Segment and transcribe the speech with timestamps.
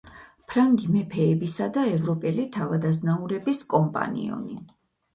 [0.53, 4.63] ფრანგი მეფეებისა და ევროპელი თავადაზნაურების კომპანიონი.